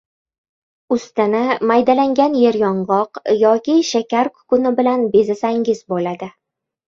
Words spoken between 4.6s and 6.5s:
bilan bezasangiz bo‘ladi